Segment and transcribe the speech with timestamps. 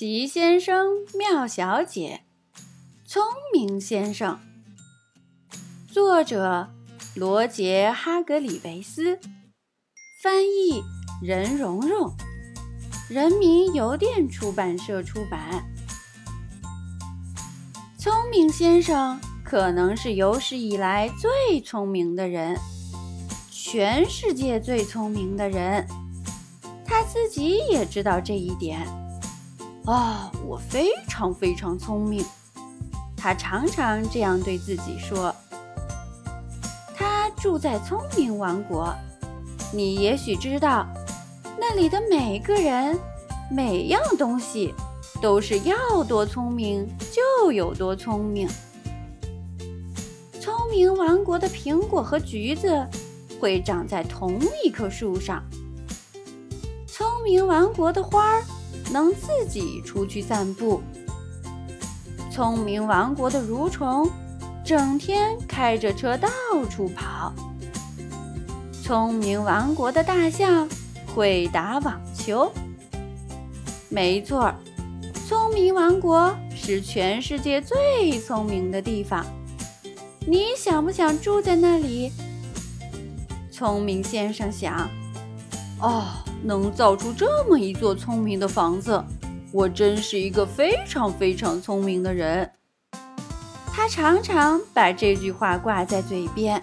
[0.00, 2.22] 奇先生妙小姐，
[3.04, 4.40] 聪明先生。
[5.92, 6.70] 作者：
[7.14, 9.20] 罗杰·哈格里维斯，
[10.22, 10.82] 翻译：
[11.22, 12.10] 任蓉蓉，
[13.10, 15.70] 人民邮电出版社出版。
[17.98, 22.58] 聪明先生可能是有史以来最聪明的人，
[23.50, 25.86] 全世界最聪明的人，
[26.86, 28.88] 他自己也知道这一点。
[29.90, 32.24] 哦，我非常非常聪明，
[33.16, 35.34] 他常常这样对自己说。
[36.94, 38.94] 他住在聪明王国，
[39.72, 40.86] 你也许知道，
[41.58, 42.96] 那里的每个人、
[43.50, 44.72] 每样东西
[45.20, 48.48] 都是要多聪明就有多聪明。
[50.40, 52.86] 聪明王国的苹果和橘子
[53.40, 55.42] 会长在同一棵树上，
[56.86, 58.44] 聪明王国的花儿。
[58.92, 60.82] 能自己出去散步。
[62.30, 64.10] 聪明王国的蠕虫
[64.64, 66.28] 整天开着车到
[66.70, 67.32] 处跑。
[68.82, 70.68] 聪明王国的大象
[71.14, 72.50] 会打网球。
[73.88, 74.52] 没错，
[75.28, 79.24] 聪明王国是全世界最聪明的地方。
[80.26, 82.12] 你想不想住在那里？
[83.50, 84.88] 聪明先生想。
[85.80, 86.04] 哦。
[86.42, 89.02] 能造出这么一座聪明的房子，
[89.52, 92.50] 我真是一个非常非常聪明的人。
[93.72, 96.60] 他常常把这句话挂在嘴边。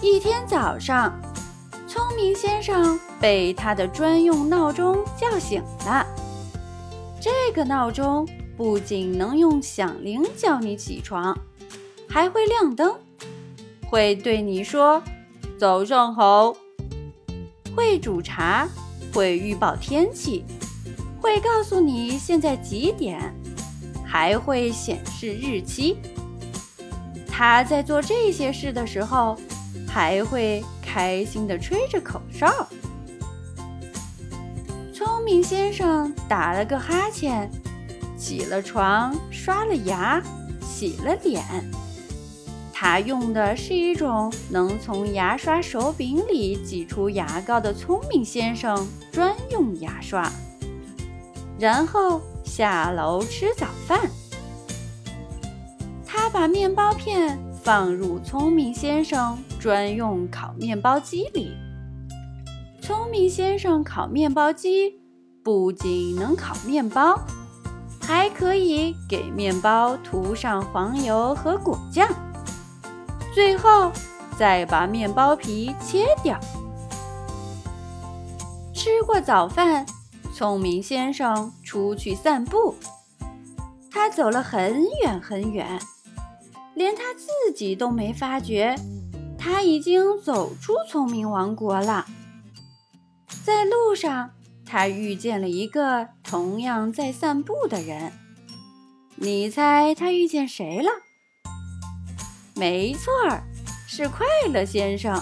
[0.00, 1.12] 一天早上，
[1.86, 6.06] 聪明先生被他的专用闹钟叫醒了。
[7.20, 8.26] 这个闹钟
[8.56, 11.38] 不仅能用响铃叫你起床，
[12.08, 12.96] 还会亮灯，
[13.88, 15.00] 会对你说
[15.56, 16.56] ：“早上好。”
[17.74, 18.68] 会煮茶，
[19.12, 20.44] 会预报天气，
[21.20, 23.34] 会告诉你现在几点，
[24.06, 25.96] 还会显示日期。
[27.26, 29.38] 他在做这些事的时候，
[29.88, 32.68] 还会开心地吹着口哨。
[34.94, 37.50] 聪明先生打了个哈欠，
[38.16, 40.22] 起了床，刷了牙，
[40.60, 41.42] 洗了脸。
[42.82, 50.28] 他用的是一种能从牙刷手柄里挤出牙膏的聪明先生专用牙刷，
[51.60, 54.00] 然后下楼吃早饭。
[56.04, 61.52] 他把面包片放入聪明先生专用烤面包机里。
[62.80, 65.00] 聪明先生烤面包机
[65.44, 67.16] 不仅能烤面包，
[68.00, 72.08] 还可以给面包涂上黄油和果酱。
[73.34, 73.90] 最后，
[74.38, 76.38] 再把面包皮切掉。
[78.74, 79.86] 吃过早饭，
[80.34, 82.74] 聪明先生出去散步。
[83.90, 85.80] 他走了很远很远，
[86.74, 88.74] 连他自己都没发觉，
[89.38, 92.06] 他已经走出聪明王国了。
[93.44, 94.30] 在路上，
[94.66, 98.12] 他遇见了一个同样在散步的人。
[99.16, 100.90] 你猜他遇见谁了？
[102.62, 103.42] 没错儿，
[103.88, 105.20] 是快乐先生。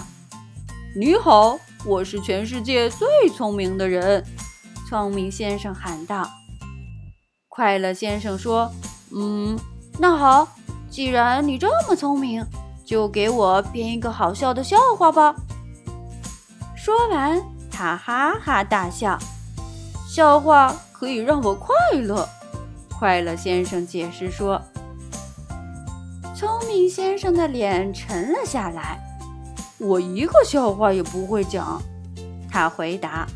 [0.95, 4.23] 你好，我是全世界最聪明的人。
[4.87, 6.29] 聪明先生喊道。
[7.49, 8.71] 快乐先生说
[9.11, 9.57] ：“嗯，
[9.97, 10.47] 那好，
[10.87, 12.45] 既然你这么聪明，
[12.85, 15.33] 就给我编一个好笑的笑话吧。”
[16.77, 17.41] 说完，
[17.71, 19.17] 他哈哈大笑。
[20.07, 22.29] 笑话可以让我快乐。
[22.99, 24.61] 快乐先生解释说。
[26.41, 28.99] 聪明先生的脸沉了下来。
[29.77, 31.79] 我一个笑话也不会讲，
[32.49, 33.27] 他回答。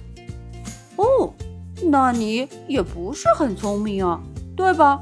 [0.96, 1.32] 哦，
[1.84, 4.20] 那你也不是很聪明啊，
[4.58, 5.00] 对吧？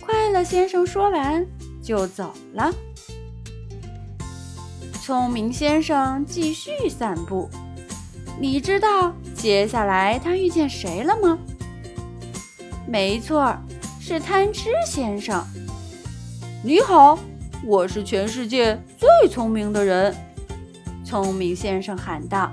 [0.00, 1.46] 快乐先生说完
[1.82, 2.72] 就走了。
[5.02, 7.50] 聪明先生继续散步。
[8.40, 11.38] 你知道接下来他遇见谁了吗？
[12.88, 13.54] 没错，
[14.00, 15.44] 是贪吃先生。
[16.62, 17.18] 你好，
[17.64, 20.14] 我是全世界最聪明的人。
[21.04, 22.50] 聪明先生喊道。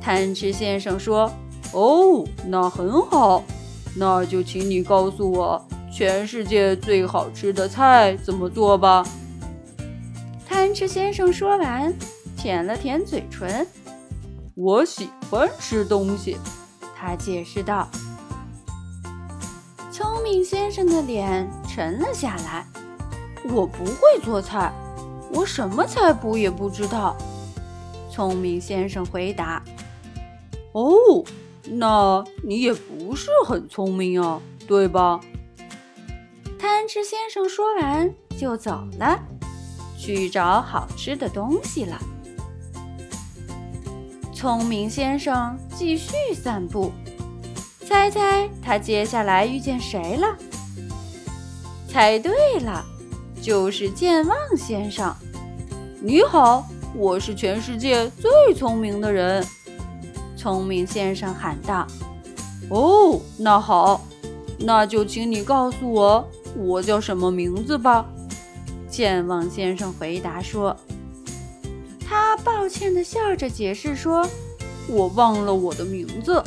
[0.00, 1.32] 贪吃先生说
[1.72, 3.42] ：“哦，那很好，
[3.96, 9.04] 那就请你告诉我全世界最好吃的菜怎么做吧。”
[10.46, 11.92] 贪吃先生说完，
[12.36, 13.66] 舔了舔嘴唇。
[14.54, 16.36] “我喜欢吃东西。”
[16.94, 17.88] 他解释道。
[19.90, 21.50] 聪明先生的脸。
[21.74, 22.66] 沉了下来。
[23.44, 24.70] 我不会做菜，
[25.32, 27.16] 我什么菜谱也不知道。
[28.10, 29.62] 聪明先生回答
[30.72, 31.24] ：“哦，
[31.64, 34.38] 那你也不是很聪明啊，
[34.68, 35.18] 对吧？
[36.58, 39.18] 贪吃先生说完就走了，
[39.98, 41.98] 去找好吃的东西了。
[44.34, 46.92] 聪明先生继续散步，
[47.86, 50.36] 猜猜他接下来遇见谁了？
[51.92, 52.82] 猜对了，
[53.42, 55.14] 就是健忘先生。
[56.00, 56.66] 你好，
[56.96, 59.44] 我是全世界最聪明的人。
[60.34, 61.86] 聪明先生喊道
[62.70, 64.00] ：“哦，那好，
[64.58, 68.06] 那就请你告诉我，我叫什么名字吧。”
[68.88, 70.74] 健忘先生回答说
[72.08, 74.26] ：“他抱歉地笑着解释说，
[74.88, 76.42] 我忘了我的名字。”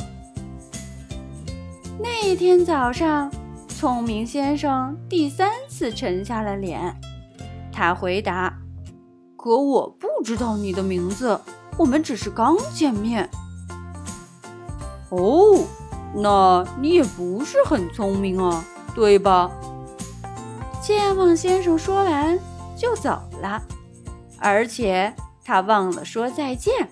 [2.02, 3.30] 那一天早上，
[3.78, 6.98] 聪明先生第三次沉下了脸。
[7.70, 8.56] 他回答
[9.36, 11.38] ：“可我不知道你的名字，
[11.76, 13.28] 我们只是刚见面。”
[15.12, 15.62] 哦，
[16.14, 18.64] 那你也不是很聪明啊，
[18.94, 19.50] 对吧？
[20.80, 22.38] 健忘先生说完
[22.78, 23.62] 就走了，
[24.38, 25.12] 而且
[25.44, 26.88] 他忘了说再见。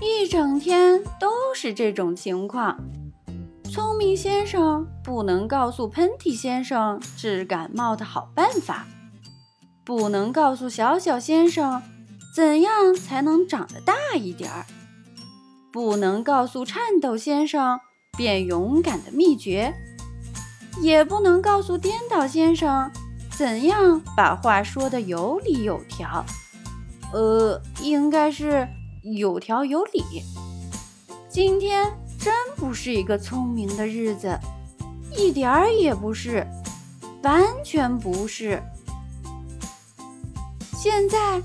[0.00, 2.78] 一整天都是这种情况。
[3.78, 8.88] 聪明先生不能告诉喷嚏先生治感冒的好办法，
[9.84, 11.80] 不能告诉小小先生
[12.34, 14.66] 怎样才能长得大一点儿。
[15.72, 17.78] 不能告诉颤抖先生
[18.16, 19.72] 变勇敢的秘诀，
[20.82, 22.90] 也不能告诉颠倒先生
[23.30, 26.26] 怎样把话说得有理有条。
[27.12, 28.66] 呃，应该是
[29.04, 30.02] 有条有理。
[31.28, 31.92] 今天
[32.68, 34.38] 不是一个聪明的日子，
[35.16, 36.46] 一点儿也不是，
[37.22, 38.62] 完全不是。
[40.76, 41.40] 现在，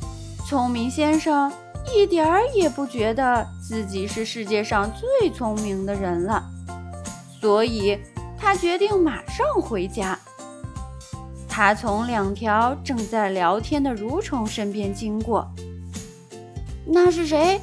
[0.45, 1.49] 聪明先生。
[1.95, 6.43] 一点儿也不觉得自己是世界上最聪明的人了，
[7.39, 7.97] 所以
[8.37, 10.19] 他决定马上回家。
[11.47, 15.49] 他从两条正在聊天的蠕虫身边经过。
[16.85, 17.61] 那是谁？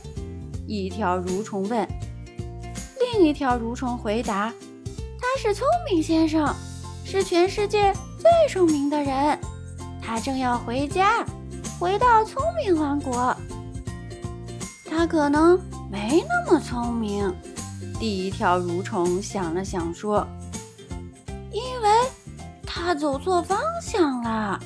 [0.67, 1.87] 一条蠕虫问。
[3.13, 4.53] 另一条蠕虫回答
[5.19, 6.55] ：“他是聪明先生，
[7.05, 9.39] 是全世界最聪明的人。
[10.01, 11.25] 他正要回家，
[11.79, 13.37] 回到聪明王国。”
[14.89, 15.59] 他可能
[15.91, 17.35] 没那么聪明，
[17.99, 20.27] 第一条蠕虫想了想说
[21.51, 21.89] ：“因为
[22.67, 24.61] 他走错方向了。”